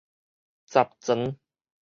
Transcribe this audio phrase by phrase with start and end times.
[0.65, 1.37] 十全